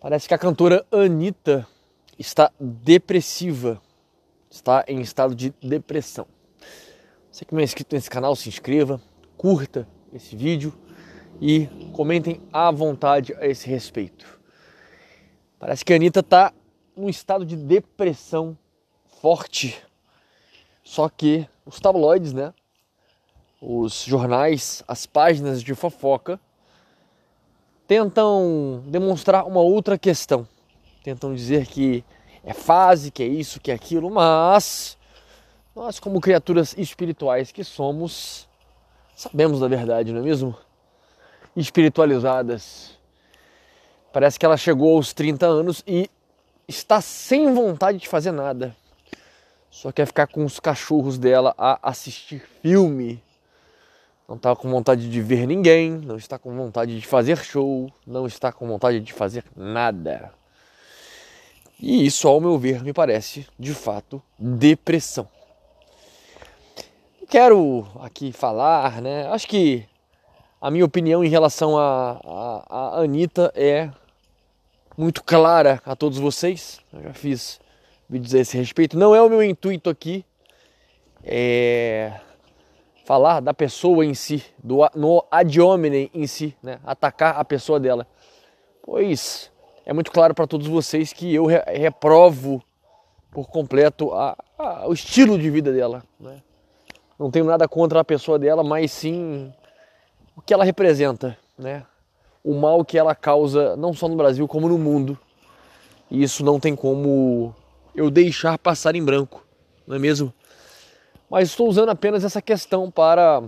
Parece 0.00 0.28
que 0.28 0.34
a 0.34 0.38
cantora 0.38 0.86
Anitta 0.92 1.66
está 2.18 2.52
depressiva, 2.60 3.80
está 4.50 4.84
em 4.86 5.00
estado 5.00 5.34
de 5.34 5.50
depressão. 5.62 6.26
Você 7.32 7.44
que 7.44 7.54
não 7.54 7.60
é 7.60 7.64
inscrito 7.64 7.94
nesse 7.94 8.10
canal, 8.10 8.36
se 8.36 8.48
inscreva, 8.48 9.00
curta 9.38 9.88
esse 10.12 10.36
vídeo 10.36 10.72
e 11.40 11.66
comentem 11.92 12.42
à 12.52 12.70
vontade 12.70 13.34
a 13.34 13.46
esse 13.46 13.68
respeito. 13.68 14.38
Parece 15.58 15.84
que 15.84 15.92
a 15.92 15.96
Anitta 15.96 16.20
está 16.20 16.52
num 16.94 17.08
estado 17.08 17.44
de 17.44 17.56
depressão 17.56 18.56
forte. 19.20 19.82
Só 20.84 21.08
que 21.08 21.48
os 21.64 21.80
tabloides, 21.80 22.34
né? 22.34 22.52
Os 23.60 24.04
jornais, 24.04 24.84
as 24.86 25.06
páginas 25.06 25.62
de 25.62 25.74
fofoca 25.74 26.38
tentam 27.86 28.82
demonstrar 28.86 29.46
uma 29.46 29.60
outra 29.60 29.96
questão. 29.96 30.46
Tentam 31.02 31.34
dizer 31.34 31.66
que 31.66 32.04
é 32.44 32.52
fase, 32.52 33.10
que 33.10 33.22
é 33.22 33.26
isso, 33.26 33.60
que 33.60 33.70
é 33.70 33.74
aquilo, 33.74 34.10
mas 34.10 34.96
nós, 35.74 36.00
como 36.00 36.20
criaturas 36.20 36.74
espirituais 36.76 37.52
que 37.52 37.62
somos, 37.62 38.48
sabemos 39.14 39.60
da 39.60 39.68
verdade, 39.68 40.12
não 40.12 40.20
é 40.20 40.24
mesmo? 40.24 40.56
Espiritualizadas. 41.54 42.96
Parece 44.12 44.38
que 44.38 44.46
ela 44.46 44.56
chegou 44.56 44.96
aos 44.96 45.12
30 45.12 45.46
anos 45.46 45.84
e 45.86 46.10
está 46.66 47.00
sem 47.00 47.52
vontade 47.52 47.98
de 47.98 48.08
fazer 48.08 48.32
nada. 48.32 48.74
Só 49.70 49.92
quer 49.92 50.06
ficar 50.06 50.26
com 50.26 50.44
os 50.44 50.58
cachorros 50.58 51.18
dela 51.18 51.54
a 51.58 51.78
assistir 51.82 52.42
filme 52.62 53.22
não 54.28 54.36
está 54.36 54.54
com 54.56 54.68
vontade 54.68 55.08
de 55.08 55.20
ver 55.20 55.46
ninguém, 55.46 55.90
não 55.90 56.16
está 56.16 56.38
com 56.38 56.54
vontade 56.54 56.98
de 56.98 57.06
fazer 57.06 57.36
show, 57.38 57.90
não 58.06 58.26
está 58.26 58.52
com 58.52 58.66
vontade 58.66 59.00
de 59.00 59.12
fazer 59.12 59.44
nada. 59.54 60.32
E 61.78 62.06
isso, 62.06 62.26
ao 62.26 62.40
meu 62.40 62.58
ver, 62.58 62.82
me 62.82 62.92
parece 62.92 63.46
de 63.58 63.74
fato 63.74 64.22
depressão. 64.38 65.28
Quero 67.28 67.86
aqui 68.00 68.32
falar, 68.32 69.02
né? 69.02 69.26
Acho 69.28 69.46
que 69.48 69.84
a 70.60 70.70
minha 70.70 70.84
opinião 70.84 71.24
em 71.24 71.28
relação 71.28 71.76
a, 71.76 72.20
a, 72.24 72.98
a 72.98 73.00
Anitta 73.02 73.52
é 73.54 73.90
muito 74.96 75.22
clara 75.22 75.82
a 75.84 75.94
todos 75.94 76.18
vocês. 76.18 76.80
Eu 76.92 77.02
já 77.02 77.12
fiz 77.12 77.60
vídeos 78.08 78.34
a 78.34 78.38
esse 78.38 78.56
respeito. 78.56 78.96
Não 78.96 79.14
é 79.14 79.20
o 79.20 79.28
meu 79.28 79.42
intuito 79.42 79.90
aqui 79.90 80.24
é 81.26 82.12
falar 83.06 83.38
da 83.38 83.54
pessoa 83.54 84.04
em 84.04 84.14
si, 84.14 84.44
do, 84.58 84.78
no 84.96 85.24
ad 85.30 85.60
hominem 85.60 86.10
em 86.12 86.26
si, 86.26 86.56
né? 86.60 86.80
atacar 86.84 87.38
a 87.38 87.44
pessoa 87.44 87.78
dela. 87.78 88.04
Pois 88.82 89.48
é 89.86 89.92
muito 89.92 90.10
claro 90.10 90.34
para 90.34 90.46
todos 90.46 90.66
vocês 90.66 91.12
que 91.12 91.32
eu 91.32 91.46
reprovo 91.46 92.60
por 93.30 93.48
completo 93.48 94.12
a, 94.12 94.36
a, 94.58 94.88
o 94.88 94.92
estilo 94.92 95.38
de 95.38 95.48
vida 95.48 95.72
dela. 95.72 96.02
Né? 96.18 96.42
Não 97.16 97.30
tenho 97.30 97.44
nada 97.44 97.68
contra 97.68 98.00
a 98.00 98.04
pessoa 98.04 98.40
dela, 98.40 98.64
mas 98.64 98.90
sim 98.90 99.52
o 100.34 100.42
que 100.42 100.52
ela 100.52 100.64
representa, 100.64 101.38
né? 101.56 101.84
o 102.42 102.54
mal 102.54 102.84
que 102.84 102.98
ela 102.98 103.14
causa 103.14 103.76
não 103.76 103.94
só 103.94 104.08
no 104.08 104.16
Brasil 104.16 104.48
como 104.48 104.68
no 104.68 104.78
mundo. 104.78 105.16
E 106.10 106.24
isso 106.24 106.44
não 106.44 106.58
tem 106.58 106.74
como 106.74 107.54
eu 107.94 108.10
deixar 108.10 108.58
passar 108.58 108.96
em 108.96 109.04
branco, 109.04 109.46
não 109.86 109.94
é 109.94 109.98
mesmo? 109.98 110.34
Mas 111.30 111.48
estou 111.50 111.68
usando 111.68 111.90
apenas 111.90 112.24
essa 112.24 112.40
questão 112.40 112.90
para 112.90 113.42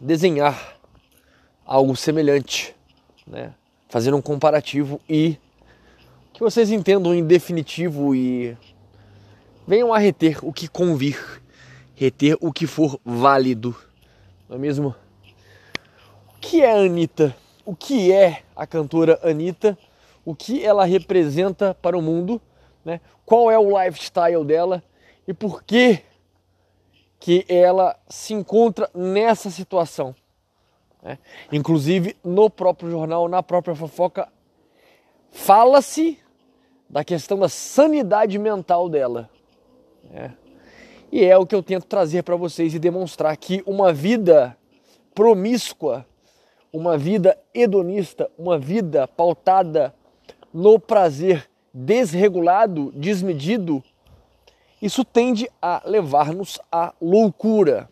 desenhar 0.00 0.76
algo 1.64 1.96
semelhante, 1.96 2.74
né? 3.26 3.54
fazer 3.88 4.12
um 4.12 4.20
comparativo 4.20 5.00
e 5.08 5.38
que 6.32 6.40
vocês 6.40 6.70
entendam 6.70 7.14
em 7.14 7.24
definitivo 7.24 8.14
e 8.14 8.56
venham 9.66 9.94
a 9.94 9.98
reter 9.98 10.44
o 10.44 10.52
que 10.52 10.68
convir, 10.68 11.40
reter 11.94 12.36
o 12.40 12.52
que 12.52 12.66
for 12.66 13.00
válido, 13.04 13.74
não 14.48 14.56
é 14.56 14.58
mesmo? 14.58 14.94
O 16.28 16.40
que 16.40 16.60
é 16.60 16.72
a 16.72 16.84
Anitta? 16.84 17.34
O 17.64 17.74
que 17.74 18.12
é 18.12 18.42
a 18.54 18.66
cantora 18.66 19.18
Anitta? 19.22 19.78
O 20.24 20.34
que 20.34 20.62
ela 20.64 20.84
representa 20.84 21.74
para 21.74 21.96
o 21.96 22.02
mundo? 22.02 22.40
Né? 22.84 23.00
Qual 23.24 23.50
é 23.50 23.58
o 23.58 23.82
lifestyle 23.82 24.44
dela? 24.44 24.82
E 25.26 25.32
por 25.32 25.62
que 25.62 26.02
que 27.24 27.42
ela 27.48 27.96
se 28.06 28.34
encontra 28.34 28.90
nessa 28.94 29.48
situação. 29.48 30.14
Né? 31.02 31.18
Inclusive, 31.50 32.14
no 32.22 32.50
próprio 32.50 32.90
jornal, 32.90 33.30
na 33.30 33.42
própria 33.42 33.74
fofoca, 33.74 34.28
fala-se 35.30 36.18
da 36.86 37.02
questão 37.02 37.38
da 37.38 37.48
sanidade 37.48 38.38
mental 38.38 38.90
dela. 38.90 39.30
Né? 40.10 40.34
E 41.10 41.24
é 41.24 41.34
o 41.38 41.46
que 41.46 41.54
eu 41.54 41.62
tento 41.62 41.86
trazer 41.86 42.22
para 42.24 42.36
vocês 42.36 42.74
e 42.74 42.78
demonstrar 42.78 43.34
que 43.38 43.62
uma 43.64 43.90
vida 43.90 44.54
promíscua, 45.14 46.04
uma 46.70 46.98
vida 46.98 47.38
hedonista, 47.54 48.30
uma 48.36 48.58
vida 48.58 49.08
pautada 49.08 49.94
no 50.52 50.78
prazer 50.78 51.48
desregulado, 51.72 52.92
desmedido, 52.94 53.82
isso 54.80 55.04
tende 55.04 55.48
a 55.60 55.82
levar-nos 55.84 56.60
à 56.70 56.92
loucura, 57.00 57.88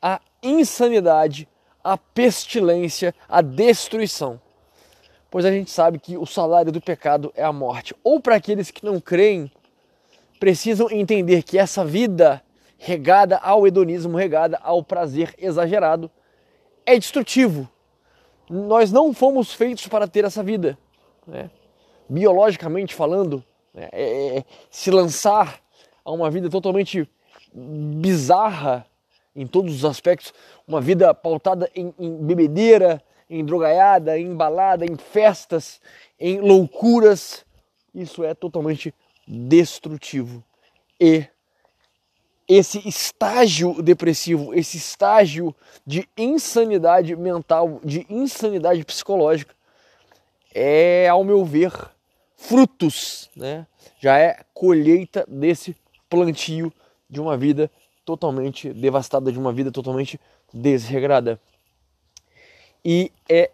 à 0.00 0.20
insanidade, 0.42 1.48
à 1.82 1.96
pestilência, 1.96 3.14
à 3.28 3.40
destruição. 3.40 4.40
Pois 5.30 5.44
a 5.44 5.50
gente 5.50 5.70
sabe 5.70 5.98
que 5.98 6.16
o 6.16 6.26
salário 6.26 6.70
do 6.70 6.80
pecado 6.80 7.32
é 7.34 7.42
a 7.42 7.52
morte. 7.52 7.94
Ou 8.04 8.20
para 8.20 8.36
aqueles 8.36 8.70
que 8.70 8.84
não 8.84 9.00
creem, 9.00 9.50
precisam 10.38 10.90
entender 10.90 11.42
que 11.42 11.58
essa 11.58 11.84
vida 11.84 12.42
regada 12.78 13.38
ao 13.38 13.66
hedonismo, 13.66 14.16
regada 14.16 14.58
ao 14.62 14.82
prazer 14.82 15.34
exagerado, 15.38 16.10
é 16.84 16.98
destrutivo. 16.98 17.68
Nós 18.48 18.92
não 18.92 19.14
fomos 19.14 19.52
feitos 19.52 19.86
para 19.86 20.06
ter 20.06 20.24
essa 20.24 20.42
vida. 20.42 20.78
Né? 21.26 21.50
Biologicamente 22.08 22.94
falando, 22.94 23.42
né? 23.72 23.88
é, 23.90 24.36
é, 24.36 24.44
se 24.70 24.90
lançar 24.90 25.63
a 26.04 26.12
uma 26.12 26.30
vida 26.30 26.50
totalmente 26.50 27.08
bizarra 27.52 28.86
em 29.34 29.46
todos 29.46 29.74
os 29.74 29.84
aspectos, 29.84 30.32
uma 30.66 30.80
vida 30.80 31.12
pautada 31.12 31.70
em, 31.74 31.92
em 31.98 32.16
bebedeira, 32.24 33.02
em 33.28 33.44
drogaiada, 33.44 34.18
em 34.18 34.34
balada, 34.34 34.84
em 34.84 34.96
festas, 34.96 35.80
em 36.20 36.40
loucuras. 36.40 37.44
Isso 37.94 38.22
é 38.22 38.34
totalmente 38.34 38.94
destrutivo. 39.26 40.44
E 41.00 41.26
esse 42.46 42.86
estágio 42.86 43.82
depressivo, 43.82 44.54
esse 44.54 44.76
estágio 44.76 45.54
de 45.86 46.08
insanidade 46.16 47.16
mental, 47.16 47.80
de 47.82 48.06
insanidade 48.08 48.84
psicológica, 48.84 49.54
é, 50.54 51.08
ao 51.08 51.24
meu 51.24 51.44
ver, 51.44 51.72
frutos, 52.36 53.30
né? 53.34 53.66
já 53.98 54.18
é 54.18 54.44
colheita 54.52 55.24
desse 55.26 55.74
plantio 56.14 56.72
de 57.10 57.20
uma 57.20 57.36
vida 57.36 57.70
totalmente 58.04 58.72
devastada, 58.72 59.32
de 59.32 59.38
uma 59.38 59.52
vida 59.52 59.72
totalmente 59.72 60.20
desregrada. 60.52 61.40
E 62.84 63.10
é 63.28 63.50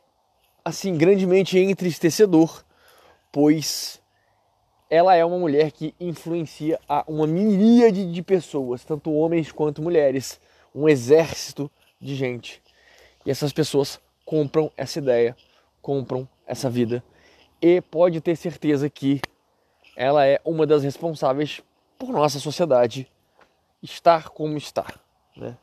assim 0.65 0.97
grandemente 0.97 1.59
entristecedor, 1.59 2.63
pois 3.33 4.01
ela 4.91 5.15
é 5.15 5.25
uma 5.25 5.39
mulher 5.39 5.71
que 5.71 5.95
influencia 6.01 6.79
a 6.89 7.05
uma 7.07 7.27
miríade 7.27 8.11
de 8.11 8.23
pessoas, 8.23 8.85
tanto 8.85 9.13
homens 9.13 9.53
quanto 9.53 9.81
mulheres, 9.81 10.41
um 10.75 10.89
exército 10.89 11.71
de 12.01 12.15
gente. 12.15 12.61
E 13.25 13.31
essas 13.31 13.53
pessoas 13.53 14.01
compram 14.25 14.71
essa 14.77 14.99
ideia, 14.99 15.37
compram 15.81 16.29
essa 16.47 16.69
vida 16.69 17.03
e 17.63 17.81
pode 17.81 18.21
ter 18.21 18.37
certeza 18.37 18.91
que 18.91 19.21
ela 19.97 20.27
é 20.27 20.41
uma 20.45 20.67
das 20.67 20.83
responsáveis 20.83 21.61
por 22.01 22.09
nossa 22.09 22.41
sociedade 22.41 23.07
estar 23.83 24.31
como 24.31 24.57
está. 24.57 24.87
Né? 25.37 25.55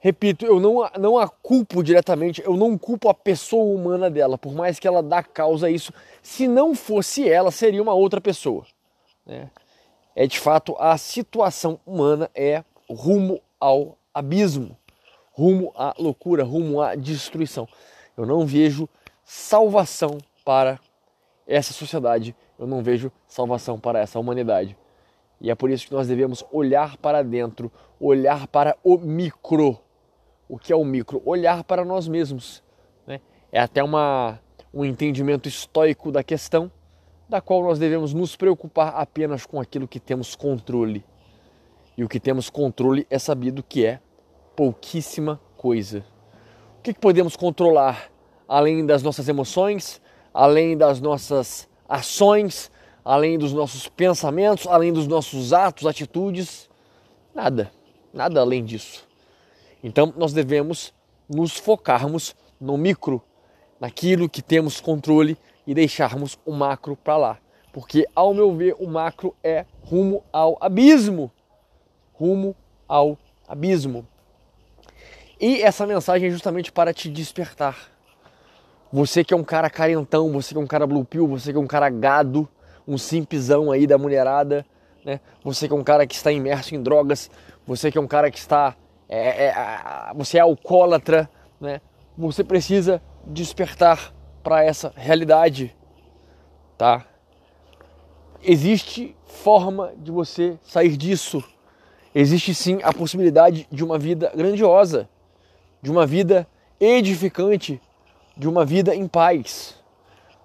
Repito, 0.00 0.44
eu 0.44 0.58
não, 0.58 0.90
não 0.98 1.16
a 1.16 1.28
culpo 1.28 1.80
diretamente, 1.80 2.42
eu 2.42 2.56
não 2.56 2.76
culpo 2.76 3.08
a 3.08 3.14
pessoa 3.14 3.72
humana 3.72 4.10
dela, 4.10 4.36
por 4.36 4.52
mais 4.52 4.80
que 4.80 4.88
ela 4.88 5.00
dá 5.00 5.22
causa 5.22 5.68
a 5.68 5.70
isso. 5.70 5.92
Se 6.20 6.48
não 6.48 6.74
fosse 6.74 7.28
ela, 7.28 7.52
seria 7.52 7.80
uma 7.80 7.94
outra 7.94 8.20
pessoa. 8.20 8.66
Né? 9.24 9.48
É 10.14 10.26
de 10.26 10.40
fato 10.40 10.74
a 10.76 10.98
situação 10.98 11.78
humana 11.86 12.28
é 12.34 12.64
rumo 12.90 13.40
ao 13.60 13.96
abismo, 14.12 14.76
rumo 15.32 15.72
à 15.76 15.94
loucura, 15.96 16.42
rumo 16.42 16.80
à 16.80 16.96
destruição. 16.96 17.68
Eu 18.16 18.26
não 18.26 18.44
vejo 18.44 18.88
salvação 19.24 20.18
para 20.44 20.80
essa 21.46 21.72
sociedade, 21.72 22.34
eu 22.58 22.66
não 22.66 22.82
vejo 22.82 23.12
salvação 23.28 23.78
para 23.78 24.00
essa 24.00 24.18
humanidade. 24.18 24.76
E 25.40 25.50
é 25.50 25.54
por 25.54 25.70
isso 25.70 25.86
que 25.86 25.92
nós 25.92 26.08
devemos 26.08 26.44
olhar 26.52 26.96
para 26.96 27.22
dentro, 27.22 27.70
olhar 28.00 28.46
para 28.48 28.76
o 28.82 28.98
micro. 28.98 29.78
O 30.48 30.58
que 30.58 30.72
é 30.72 30.76
o 30.76 30.84
micro? 30.84 31.22
Olhar 31.24 31.62
para 31.64 31.84
nós 31.84 32.08
mesmos. 32.08 32.62
Né? 33.06 33.20
É 33.52 33.60
até 33.60 33.82
uma, 33.82 34.40
um 34.72 34.84
entendimento 34.84 35.48
estoico 35.48 36.10
da 36.10 36.24
questão, 36.24 36.70
da 37.28 37.40
qual 37.40 37.62
nós 37.62 37.78
devemos 37.78 38.12
nos 38.12 38.34
preocupar 38.34 38.94
apenas 38.96 39.46
com 39.46 39.60
aquilo 39.60 39.86
que 39.86 40.00
temos 40.00 40.34
controle. 40.34 41.04
E 41.96 42.02
o 42.02 42.08
que 42.08 42.18
temos 42.18 42.50
controle 42.50 43.06
é 43.10 43.18
sabido 43.18 43.62
que 43.62 43.84
é 43.84 44.00
pouquíssima 44.56 45.40
coisa. 45.56 46.04
O 46.78 46.82
que, 46.82 46.94
que 46.94 47.00
podemos 47.00 47.36
controlar 47.36 48.10
além 48.48 48.86
das 48.86 49.02
nossas 49.02 49.28
emoções, 49.28 50.00
além 50.32 50.76
das 50.76 51.00
nossas 51.00 51.68
ações, 51.88 52.70
além 53.08 53.38
dos 53.38 53.54
nossos 53.54 53.88
pensamentos, 53.88 54.66
além 54.66 54.92
dos 54.92 55.06
nossos 55.06 55.54
atos, 55.54 55.86
atitudes? 55.86 56.68
Nada, 57.34 57.72
nada 58.12 58.38
além 58.38 58.62
disso. 58.62 59.08
Então 59.82 60.12
nós 60.14 60.34
devemos 60.34 60.92
nos 61.26 61.56
focarmos 61.56 62.36
no 62.60 62.76
micro, 62.76 63.22
naquilo 63.80 64.28
que 64.28 64.42
temos 64.42 64.78
controle 64.78 65.38
e 65.66 65.72
deixarmos 65.72 66.38
o 66.44 66.52
macro 66.52 66.96
para 66.96 67.16
lá. 67.16 67.38
Porque, 67.72 68.06
ao 68.14 68.34
meu 68.34 68.54
ver, 68.54 68.76
o 68.78 68.86
macro 68.86 69.34
é 69.42 69.64
rumo 69.84 70.22
ao 70.30 70.58
abismo. 70.60 71.32
Rumo 72.12 72.54
ao 72.86 73.16
abismo. 73.46 74.06
E 75.40 75.62
essa 75.62 75.86
mensagem 75.86 76.28
é 76.28 76.30
justamente 76.30 76.70
para 76.70 76.92
te 76.92 77.08
despertar. 77.08 77.90
Você 78.92 79.24
que 79.24 79.32
é 79.32 79.36
um 79.36 79.44
cara 79.44 79.70
carentão, 79.70 80.30
você 80.30 80.52
que 80.52 80.58
é 80.58 80.62
um 80.62 80.66
cara 80.66 80.86
blue 80.86 81.06
pill, 81.06 81.26
você 81.26 81.52
que 81.52 81.58
é 81.58 81.60
um 81.60 81.66
cara 81.66 81.88
gado, 81.88 82.46
um 82.88 82.96
simpzão 82.96 83.70
aí 83.70 83.86
da 83.86 83.98
mulherada, 83.98 84.64
né? 85.04 85.20
Você 85.44 85.68
que 85.68 85.74
é 85.74 85.76
um 85.76 85.84
cara 85.84 86.06
que 86.06 86.14
está 86.14 86.32
imerso 86.32 86.74
em 86.74 86.82
drogas, 86.82 87.30
você 87.66 87.92
que 87.92 87.98
é 87.98 88.00
um 88.00 88.06
cara 88.06 88.30
que 88.30 88.38
está 88.38 88.74
é, 89.08 89.46
é, 89.46 89.54
você 90.14 90.38
é 90.38 90.40
alcoólatra, 90.40 91.30
né? 91.60 91.80
Você 92.16 92.42
precisa 92.42 93.00
despertar 93.26 94.12
para 94.42 94.64
essa 94.64 94.92
realidade, 94.96 95.76
tá? 96.76 97.04
Existe 98.42 99.14
forma 99.26 99.92
de 99.96 100.10
você 100.10 100.58
sair 100.62 100.96
disso. 100.96 101.44
Existe 102.14 102.54
sim 102.54 102.80
a 102.82 102.92
possibilidade 102.92 103.68
de 103.70 103.84
uma 103.84 103.98
vida 103.98 104.32
grandiosa, 104.34 105.08
de 105.82 105.90
uma 105.90 106.06
vida 106.06 106.46
edificante, 106.80 107.80
de 108.36 108.48
uma 108.48 108.64
vida 108.64 108.94
em 108.94 109.06
paz, 109.06 109.76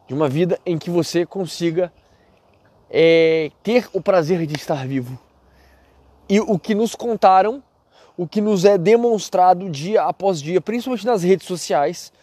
de 0.07 0.13
uma 0.13 0.27
vida 0.27 0.59
em 0.65 0.77
que 0.77 0.89
você 0.89 1.25
consiga 1.25 1.91
é, 2.93 3.51
ter 3.63 3.89
o 3.91 3.99
prazer 3.99 4.45
de 4.45 4.55
estar 4.55 4.87
vivo. 4.87 5.19
E 6.29 6.39
o 6.39 6.57
que 6.57 6.73
nos 6.73 6.95
contaram 6.95 7.61
o 8.15 8.27
que 8.27 8.41
nos 8.41 8.63
é 8.63 8.77
demonstrado 8.77 9.69
dia 9.69 10.03
após 10.03 10.41
dia, 10.41 10.61
principalmente 10.61 11.05
nas 11.05 11.23
redes 11.23 11.47
sociais, 11.47 12.13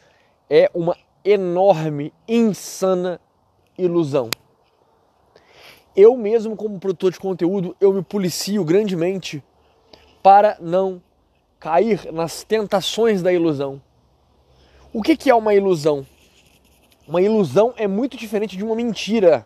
é 0.49 0.71
uma 0.73 0.97
enorme, 1.25 2.13
insana 2.29 3.21
ilusão. 3.77 4.31
Eu 5.97 6.17
mesmo, 6.17 6.55
como 6.55 6.79
produtor 6.79 7.13
de 7.13 7.19
conteúdo, 7.19 7.77
eu 7.81 7.93
me 7.93 8.03
policio 8.03 8.65
grandemente 8.65 9.43
para 10.23 10.57
não 10.61 11.03
cair 11.59 12.13
nas 12.13 12.45
tentações 12.45 13.21
da 13.21 13.33
ilusão. 13.33 13.83
O 14.93 15.03
que, 15.03 15.17
que 15.17 15.29
é 15.29 15.35
uma 15.35 15.55
ilusão? 15.55 16.07
Uma 17.07 17.21
ilusão 17.21 17.75
é 17.77 17.89
muito 17.89 18.17
diferente 18.17 18.57
de 18.57 18.63
uma 18.63 18.77
mentira. 18.77 19.45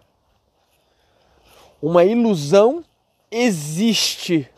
Uma 1.85 2.05
ilusão 2.05 2.85
existe 3.31 4.49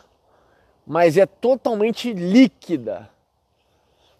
mas 0.87 1.17
é 1.17 1.25
totalmente 1.25 2.13
líquida. 2.13 3.09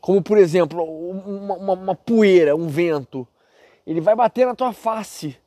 Como, 0.02 0.22
por 0.22 0.38
exemplo, 0.38 0.84
uma, 0.84 1.56
uma, 1.56 1.74
uma, 1.74 1.96
poeira, 1.96 2.54
um 2.56 2.68
vento. 2.68 3.26
Ele 3.86 4.02
vai 4.02 4.14
bater 4.14 4.46
na 4.46 4.54
tua 4.54 4.74
face, 4.74 5.38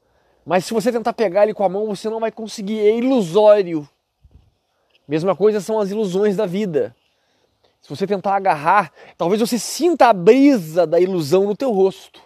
mas 0.47 0.65
se 0.65 0.73
você 0.73 0.91
tentar 0.91 1.13
pegar 1.13 1.43
ele 1.43 1.53
com 1.53 1.63
a 1.63 1.69
mão, 1.69 1.87
você 1.87 2.09
não 2.09 2.21
vai 2.21 2.33
conseguir. 2.33 2.81
É 2.81 2.97
ilusório. 2.97 3.87
Mesma 5.07 5.37
coisa 5.37 5.61
são 5.61 5.79
as 5.79 5.91
ilusões 5.91 6.37
da 6.37 6.47
vida. 6.47 6.97
Se 7.83 7.89
você 7.89 8.07
tentar 8.07 8.35
agarrar, 8.35 8.91
talvez 9.19 9.41
você 9.41 9.59
sinta 9.59 10.07
a 10.07 10.13
brisa 10.13 10.87
da 10.87 10.99
ilusão 10.99 11.45
no 11.45 11.57
teu 11.57 11.71
rosto. 11.71 12.21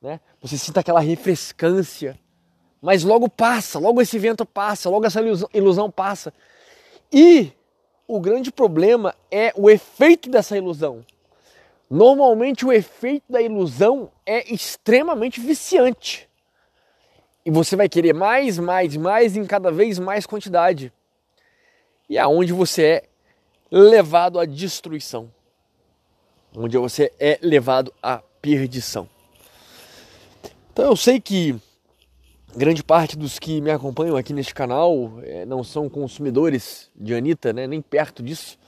Né? 0.00 0.20
Você 0.42 0.58
sinta 0.58 0.80
aquela 0.80 1.00
refrescância. 1.00 2.18
Mas 2.80 3.02
logo 3.02 3.28
passa, 3.28 3.78
logo 3.78 4.00
esse 4.00 4.18
vento 4.18 4.44
passa, 4.44 4.88
logo 4.88 5.06
essa 5.06 5.20
ilusão, 5.52 5.90
passa. 5.90 6.32
E 7.12 7.52
o 8.06 8.20
grande 8.20 8.52
problema 8.52 9.14
é 9.30 9.52
o 9.56 9.68
efeito 9.68 10.30
dessa 10.30 10.56
ilusão. 10.56 11.04
Normalmente 11.88 12.66
o 12.66 12.72
efeito 12.72 13.24
da 13.28 13.40
ilusão 13.40 14.10
é 14.24 14.52
extremamente 14.52 15.40
viciante. 15.40 16.28
E 17.44 17.50
você 17.50 17.76
vai 17.76 17.88
querer 17.88 18.12
mais, 18.12 18.58
mais, 18.58 18.96
mais 18.96 19.36
em 19.36 19.44
cada 19.44 19.70
vez 19.70 19.98
mais 19.98 20.26
quantidade. 20.26 20.92
E 22.08 22.18
é 22.18 22.26
onde 22.26 22.52
você 22.52 22.82
é 22.82 23.04
levado 23.70 24.38
à 24.38 24.44
destruição. 24.44 25.30
Onde 26.56 26.76
você 26.76 27.12
é 27.18 27.38
levado 27.40 27.92
à 28.02 28.22
perdição. 28.40 29.08
Então 30.72 30.86
eu 30.86 30.96
sei 30.96 31.20
que 31.20 31.56
grande 32.56 32.82
parte 32.82 33.18
dos 33.18 33.38
que 33.38 33.60
me 33.60 33.70
acompanham 33.70 34.16
aqui 34.16 34.32
neste 34.32 34.54
canal 34.54 35.20
é, 35.22 35.44
não 35.44 35.62
são 35.62 35.90
consumidores 35.90 36.90
de 36.96 37.14
Anitta, 37.14 37.52
né? 37.52 37.66
nem 37.66 37.82
perto 37.82 38.22
disso. 38.22 38.58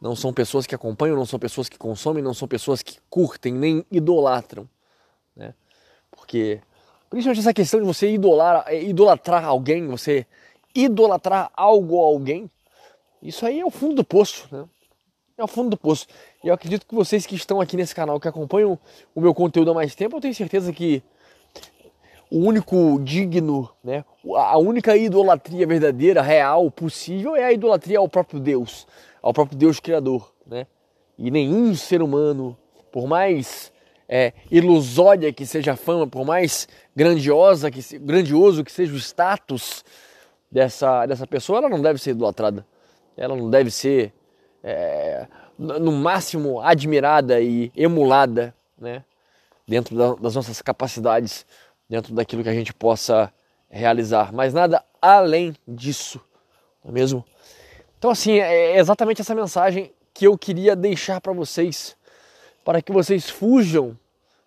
Não 0.00 0.16
são 0.16 0.32
pessoas 0.32 0.66
que 0.66 0.74
acompanham, 0.74 1.16
não 1.16 1.26
são 1.26 1.38
pessoas 1.38 1.68
que 1.68 1.78
consomem, 1.78 2.22
não 2.22 2.34
são 2.34 2.48
pessoas 2.48 2.82
que 2.82 2.98
curtem, 3.10 3.52
nem 3.52 3.84
idolatram. 3.90 4.68
Né? 5.36 5.54
Porque, 6.10 6.60
principalmente 7.10 7.40
essa 7.40 7.52
questão 7.52 7.78
de 7.78 7.86
você 7.86 8.10
idolar, 8.10 8.64
é, 8.66 8.82
idolatrar 8.82 9.44
alguém, 9.44 9.86
você 9.86 10.26
idolatrar 10.74 11.50
algo 11.54 11.96
ou 11.96 12.04
alguém, 12.04 12.50
isso 13.22 13.44
aí 13.44 13.60
é 13.60 13.64
o 13.64 13.70
fundo 13.70 13.96
do 13.96 14.04
poço. 14.04 14.48
Né? 14.50 14.64
É 15.36 15.44
o 15.44 15.48
fundo 15.48 15.70
do 15.70 15.76
poço. 15.76 16.06
E 16.42 16.48
eu 16.48 16.54
acredito 16.54 16.86
que 16.86 16.94
vocês 16.94 17.26
que 17.26 17.34
estão 17.34 17.60
aqui 17.60 17.76
nesse 17.76 17.94
canal, 17.94 18.18
que 18.18 18.28
acompanham 18.28 18.78
o 19.14 19.20
meu 19.20 19.34
conteúdo 19.34 19.70
há 19.70 19.74
mais 19.74 19.94
tempo, 19.94 20.16
eu 20.16 20.20
tenho 20.20 20.34
certeza 20.34 20.72
que 20.72 21.02
o 22.30 22.38
único 22.38 23.00
digno, 23.02 23.70
né? 23.82 24.04
A 24.36 24.58
única 24.58 24.96
idolatria 24.96 25.66
verdadeira, 25.66 26.22
real, 26.22 26.70
possível 26.70 27.36
é 27.36 27.44
a 27.44 27.52
idolatria 27.52 27.98
ao 27.98 28.08
próprio 28.08 28.40
Deus, 28.40 28.86
ao 29.22 29.32
próprio 29.32 29.56
Deus 29.56 29.78
criador, 29.78 30.32
né? 30.46 30.66
E 31.18 31.30
nenhum 31.30 31.74
ser 31.74 32.02
humano, 32.02 32.56
por 32.90 33.06
mais 33.06 33.72
é, 34.08 34.32
ilusória 34.50 35.32
que 35.32 35.46
seja 35.46 35.72
a 35.72 35.76
fama, 35.76 36.06
por 36.06 36.24
mais 36.24 36.68
grandiosa 36.94 37.70
que 37.70 37.98
grandioso 37.98 38.64
que 38.64 38.72
seja 38.72 38.92
o 38.92 38.98
status 38.98 39.84
dessa 40.50 41.06
dessa 41.06 41.26
pessoa, 41.26 41.58
ela 41.58 41.68
não 41.68 41.80
deve 41.80 41.98
ser 41.98 42.10
idolatrada. 42.10 42.66
Ela 43.16 43.36
não 43.36 43.48
deve 43.48 43.70
ser 43.70 44.12
é, 44.62 45.26
no 45.58 45.92
máximo 45.92 46.60
admirada 46.60 47.40
e 47.40 47.70
emulada, 47.76 48.54
né? 48.78 49.04
Dentro 49.66 50.16
das 50.16 50.34
nossas 50.34 50.60
capacidades 50.60 51.46
dentro 51.88 52.14
daquilo 52.14 52.42
que 52.42 52.48
a 52.48 52.54
gente 52.54 52.72
possa 52.72 53.32
realizar, 53.68 54.32
mas 54.32 54.54
nada 54.54 54.84
além 55.00 55.54
disso, 55.66 56.20
não 56.82 56.90
é 56.90 56.94
mesmo? 56.94 57.24
Então, 57.98 58.10
assim, 58.10 58.38
é 58.38 58.78
exatamente 58.78 59.20
essa 59.20 59.34
mensagem 59.34 59.92
que 60.12 60.26
eu 60.26 60.38
queria 60.38 60.76
deixar 60.76 61.20
para 61.20 61.32
vocês, 61.32 61.96
para 62.64 62.80
que 62.80 62.92
vocês 62.92 63.28
fujam 63.28 63.98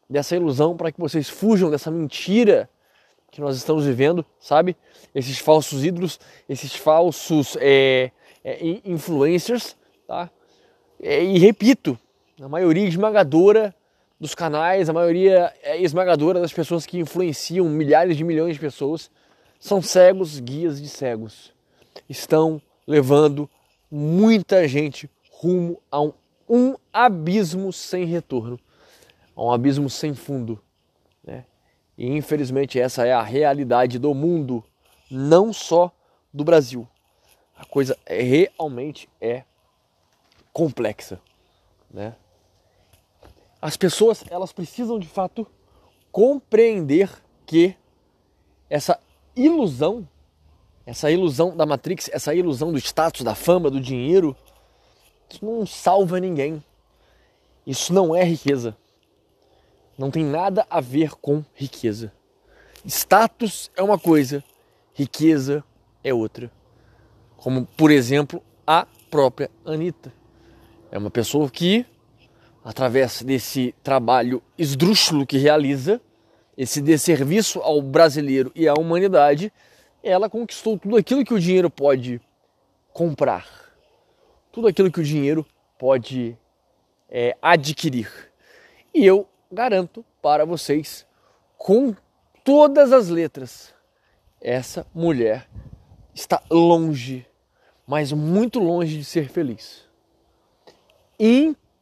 dessa 0.09 0.35
ilusão, 0.35 0.77
para 0.77 0.91
que 0.91 0.99
vocês 0.99 1.27
fujam 1.29 1.69
dessa 1.69 1.91
mentira 1.91 2.69
que 3.31 3.41
nós 3.41 3.57
estamos 3.57 3.85
vivendo, 3.85 4.25
sabe? 4.39 4.75
Esses 5.13 5.37
falsos 5.37 5.83
ídolos, 5.83 6.19
esses 6.47 6.75
falsos 6.75 7.57
é, 7.59 8.11
é, 8.43 8.79
influencers, 8.85 9.75
tá? 10.07 10.29
É, 11.01 11.23
e 11.23 11.37
repito, 11.37 11.99
a 12.41 12.47
maioria 12.47 12.87
esmagadora 12.87 13.75
dos 14.19 14.33
canais, 14.33 14.89
a 14.89 14.93
maioria 14.93 15.53
é 15.61 15.79
esmagadora 15.81 16.39
das 16.39 16.51
pessoas 16.51 16.85
que 16.85 16.99
influenciam 16.99 17.69
milhares 17.69 18.17
de 18.17 18.23
milhões 18.23 18.55
de 18.55 18.59
pessoas, 18.59 19.11
são 19.59 19.81
cegos, 19.81 20.39
guias 20.39 20.81
de 20.81 20.89
cegos. 20.89 21.53
Estão 22.09 22.61
levando 22.85 23.49
muita 23.91 24.67
gente 24.67 25.09
rumo 25.31 25.81
a 25.91 26.01
um, 26.01 26.13
um 26.49 26.75
abismo 26.91 27.71
sem 27.71 28.05
retorno, 28.05 28.59
a 29.35 29.43
um 29.43 29.51
abismo 29.51 29.89
sem 29.89 30.13
fundo. 30.13 30.61
Né? 31.23 31.45
E 31.97 32.07
infelizmente 32.07 32.79
essa 32.79 33.05
é 33.05 33.13
a 33.13 33.21
realidade 33.21 33.99
do 33.99 34.13
mundo, 34.13 34.63
não 35.11 35.53
só 35.53 35.91
do 36.33 36.43
Brasil. 36.43 36.87
A 37.55 37.65
coisa 37.65 37.97
realmente 38.07 39.09
é 39.19 39.43
complexa, 40.53 41.19
né? 41.89 42.15
As 43.61 43.77
pessoas 43.77 44.23
elas 44.29 44.51
precisam 44.51 44.99
de 44.99 45.07
fato 45.07 45.47
compreender 46.11 47.09
que 47.45 47.75
essa 48.69 48.99
ilusão, 49.35 50.07
essa 50.85 51.11
ilusão 51.11 51.55
da 51.55 51.65
Matrix, 51.65 52.09
essa 52.11 52.33
ilusão 52.33 52.71
do 52.71 52.77
status, 52.77 53.21
da 53.21 53.35
fama, 53.35 53.69
do 53.69 53.79
dinheiro, 53.79 54.35
isso 55.29 55.45
não 55.45 55.65
salva 55.65 56.19
ninguém. 56.19 56.63
Isso 57.65 57.93
não 57.93 58.15
é 58.15 58.23
riqueza. 58.23 58.77
Não 59.97 60.09
tem 60.09 60.23
nada 60.23 60.65
a 60.69 60.79
ver 60.79 61.11
com 61.15 61.43
riqueza. 61.53 62.13
Status 62.85 63.69
é 63.75 63.83
uma 63.83 63.99
coisa, 63.99 64.43
riqueza 64.93 65.63
é 66.03 66.13
outra. 66.13 66.49
Como, 67.35 67.65
por 67.77 67.91
exemplo, 67.91 68.41
a 68.65 68.87
própria 69.09 69.51
Anitta. 69.65 70.13
É 70.89 70.97
uma 70.97 71.09
pessoa 71.11 71.49
que, 71.49 71.85
através 72.67 73.21
desse 73.21 73.73
trabalho 73.81 74.43
esdrúxulo 74.57 75.25
que 75.25 75.37
realiza, 75.37 76.01
esse 76.57 76.81
desserviço 76.81 77.61
ao 77.61 77.81
brasileiro 77.81 78.51
e 78.53 78.67
à 78.67 78.73
humanidade, 78.73 79.53
ela 80.03 80.29
conquistou 80.29 80.77
tudo 80.77 80.97
aquilo 80.97 81.23
que 81.23 81.33
o 81.33 81.39
dinheiro 81.39 81.69
pode 81.69 82.19
comprar, 82.91 83.47
tudo 84.51 84.67
aquilo 84.67 84.91
que 84.91 84.99
o 84.99 85.03
dinheiro 85.03 85.45
pode 85.79 86.37
é, 87.09 87.37
adquirir. 87.41 88.11
E 88.93 89.05
eu 89.05 89.25
garanto 89.49 90.03
para 90.21 90.45
vocês, 90.45 91.07
com 91.57 91.95
todas 92.43 92.91
as 92.91 93.07
letras, 93.07 93.73
essa 94.41 94.85
mulher 94.93 95.47
está 96.13 96.43
longe, 96.51 97.25
mas 97.87 98.11
muito 98.11 98.59
longe 98.59 98.97
de 98.97 99.05
ser 99.05 99.29
feliz. 99.29 99.87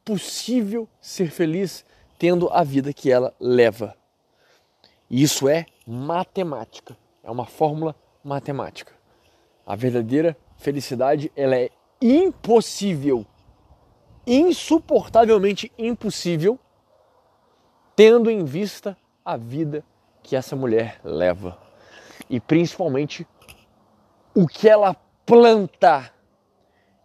Impossível 0.08 0.88
ser 1.00 1.32
feliz 1.32 1.84
tendo 2.16 2.48
a 2.50 2.62
vida 2.62 2.92
que 2.92 3.10
ela 3.10 3.34
leva. 3.40 3.92
Isso 5.10 5.48
é 5.48 5.66
matemática, 5.84 6.96
é 7.24 7.30
uma 7.30 7.44
fórmula 7.44 7.92
matemática. 8.22 8.92
A 9.66 9.74
verdadeira 9.74 10.36
felicidade 10.58 11.32
ela 11.34 11.56
é 11.56 11.70
impossível, 12.00 13.26
insuportavelmente 14.24 15.72
impossível, 15.76 16.56
tendo 17.96 18.30
em 18.30 18.44
vista 18.44 18.96
a 19.24 19.36
vida 19.36 19.84
que 20.22 20.36
essa 20.36 20.54
mulher 20.54 21.00
leva 21.02 21.58
e 22.30 22.38
principalmente 22.38 23.26
o 24.32 24.46
que 24.46 24.68
ela 24.68 24.94
planta 25.26 26.12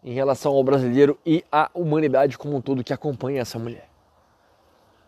em 0.03 0.13
relação 0.13 0.53
ao 0.53 0.63
brasileiro 0.63 1.17
e 1.25 1.43
à 1.51 1.69
humanidade 1.73 2.37
como 2.37 2.55
um 2.55 2.61
todo 2.61 2.83
que 2.83 2.93
acompanha 2.93 3.41
essa 3.41 3.59
mulher. 3.59 3.87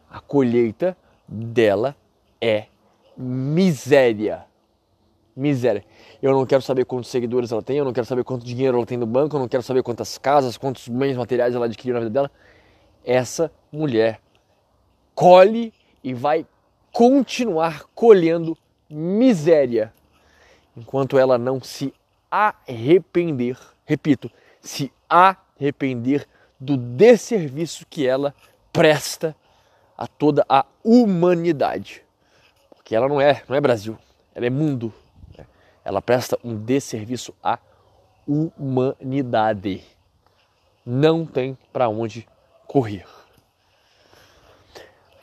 A 0.09 0.19
colheita 0.19 0.95
dela 1.27 1.95
é 2.39 2.67
miséria. 3.17 4.45
Miséria. 5.35 5.83
Eu 6.21 6.31
não 6.33 6.45
quero 6.45 6.61
saber 6.61 6.85
quantos 6.85 7.09
seguidores 7.09 7.51
ela 7.51 7.63
tem, 7.63 7.77
eu 7.77 7.85
não 7.85 7.93
quero 7.93 8.05
saber 8.05 8.23
quanto 8.23 8.45
dinheiro 8.45 8.77
ela 8.77 8.85
tem 8.85 8.97
no 8.97 9.07
banco, 9.07 9.35
eu 9.35 9.39
não 9.39 9.47
quero 9.47 9.63
saber 9.63 9.81
quantas 9.81 10.17
casas, 10.17 10.57
quantos 10.57 10.87
bens 10.87 11.17
materiais 11.17 11.55
ela 11.55 11.65
adquiriu 11.65 11.95
na 11.95 11.99
vida 12.01 12.11
dela. 12.11 12.31
Essa 13.03 13.51
mulher 13.71 14.21
colhe 15.15 15.73
e 16.03 16.13
vai 16.13 16.45
continuar 16.91 17.85
colhendo 17.95 18.55
miséria 18.87 19.91
enquanto 20.77 21.17
ela 21.17 21.37
não 21.37 21.61
se 21.61 21.93
arrepender, 22.29 23.57
repito, 23.85 24.29
se 24.63 24.91
arrepender 25.09 26.25
do 26.59 26.77
desserviço 26.77 27.85
que 27.87 28.07
ela 28.07 28.33
presta 28.71 29.35
a 29.97 30.07
toda 30.07 30.45
a 30.47 30.65
humanidade. 30.83 32.01
Porque 32.73 32.95
ela 32.95 33.07
não 33.07 33.19
é, 33.19 33.43
não 33.47 33.55
é 33.55 33.61
Brasil, 33.61 33.97
ela 34.33 34.45
é 34.45 34.49
mundo. 34.49 34.93
Né? 35.37 35.45
Ela 35.83 36.01
presta 36.01 36.39
um 36.43 36.55
desserviço 36.55 37.35
à 37.43 37.59
humanidade. 38.25 39.83
Não 40.85 41.25
tem 41.25 41.57
para 41.71 41.89
onde 41.89 42.27
correr. 42.65 43.05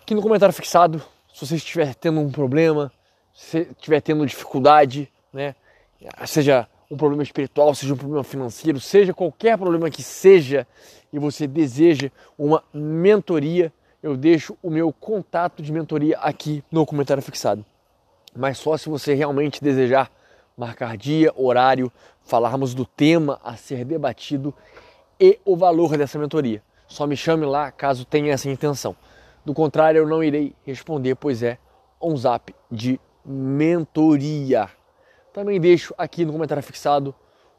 Aqui 0.03 0.15
no 0.15 0.23
comentário 0.23 0.55
fixado, 0.55 1.03
se 1.33 1.47
você 1.47 1.57
estiver 1.57 1.95
tendo 1.95 2.21
um 2.21 2.31
problema, 2.31 2.93
se 3.33 3.61
estiver 3.61 4.01
tendo 4.01 4.27
dificuldade, 4.27 5.11
né, 5.33 5.55
seja 6.27 6.69
um 6.91 6.97
problema 6.97 7.23
espiritual, 7.23 7.75
seja 7.75 7.95
um 7.95 7.97
problema 7.97 8.25
financeiro, 8.25 8.81
seja 8.81 9.15
qualquer 9.15 9.57
problema 9.57 9.89
que 9.89 10.03
seja, 10.03 10.67
e 11.13 11.19
você 11.19 11.47
deseja 11.47 12.11
uma 12.37 12.65
mentoria, 12.75 13.73
eu 14.03 14.17
deixo 14.17 14.57
o 14.63 14.71
meu 14.71 14.93
contato 14.93 15.63
de 15.63 15.73
mentoria 15.73 16.19
aqui 16.19 16.65
no 16.71 16.85
comentário 16.85 17.23
fixado. 17.23 17.65
Mas 18.35 18.59
só 18.59 18.77
se 18.77 18.89
você 18.89 19.15
realmente 19.15 19.63
desejar 19.63 20.11
marcar 20.57 20.97
dia, 20.97 21.33
horário, 21.37 21.93
falarmos 22.23 22.75
do 22.75 22.85
tema 22.85 23.41
a 23.45 23.57
ser 23.57 23.85
debatido 23.85 24.53
e 25.19 25.39
o 25.45 25.57
valor 25.57 25.97
dessa 25.97 26.19
mentoria. 26.19 26.63
Só 26.89 27.07
me 27.07 27.17
chame 27.17 27.47
lá 27.47 27.71
caso 27.71 28.05
tenha 28.05 28.33
essa 28.33 28.51
intenção. 28.51 28.97
Do 29.45 29.55
contrário, 29.55 29.99
eu 29.99 30.07
não 30.07 30.23
irei 30.23 30.55
responder, 30.67 31.15
pois 31.15 31.43
é 31.43 31.59
um 32.01 32.17
zap 32.17 32.55
de 32.71 33.01
mentoria. 33.25 34.69
Também 35.33 35.61
deixo 35.61 35.95
aqui 35.97 36.25
no 36.25 36.33
comentário 36.33 36.63
fixado 36.63 37.15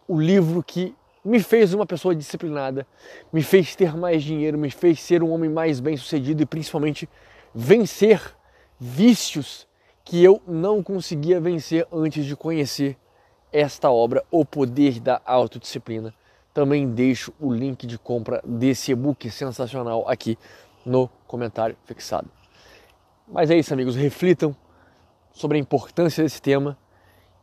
o 0.07 0.19
livro 0.19 0.61
que 0.61 0.95
me 1.23 1.39
fez 1.39 1.73
uma 1.73 1.85
pessoa 1.85 2.15
disciplinada, 2.15 2.85
me 3.31 3.43
fez 3.43 3.75
ter 3.75 3.95
mais 3.95 4.23
dinheiro, 4.23 4.57
me 4.57 4.69
fez 4.71 4.99
ser 4.99 5.21
um 5.23 5.31
homem 5.31 5.49
mais 5.49 5.79
bem 5.79 5.95
sucedido 5.95 6.41
e 6.41 6.45
principalmente 6.45 7.07
vencer 7.53 8.35
vícios 8.79 9.67
que 10.03 10.23
eu 10.23 10.41
não 10.47 10.81
conseguia 10.81 11.39
vencer 11.39 11.87
antes 11.91 12.25
de 12.25 12.35
conhecer 12.35 12.97
esta 13.53 13.91
obra, 13.91 14.23
O 14.31 14.43
Poder 14.43 14.99
da 14.99 15.21
Autodisciplina. 15.25 16.13
Também 16.53 16.89
deixo 16.89 17.31
o 17.39 17.53
link 17.53 17.85
de 17.85 17.97
compra 17.97 18.41
desse 18.43 18.91
e-book 18.91 19.29
sensacional 19.29 20.07
aqui 20.09 20.37
no 20.85 21.09
comentário 21.27 21.77
fixado. 21.85 22.29
Mas 23.27 23.49
é 23.49 23.57
isso, 23.57 23.73
amigos. 23.73 23.95
Reflitam 23.95 24.55
sobre 25.31 25.57
a 25.57 25.61
importância 25.61 26.23
desse 26.23 26.41
tema 26.41 26.77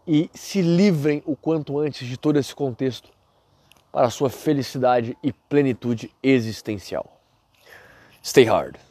e 0.09 0.31
se 0.33 0.63
livrem 0.63 1.23
o 1.27 1.37
quanto 1.37 1.79
antes 1.79 2.09
de 2.09 2.17
todo 2.17 2.39
esse 2.39 2.55
contexto 2.55 3.11
para 3.93 4.07
a 4.07 4.11
sua 4.11 4.31
felicidade 4.31 5.15
e 5.23 5.33
plenitude 5.33 6.11
existencial. 6.23 7.21
Stay 8.25 8.45
hard. 8.45 8.88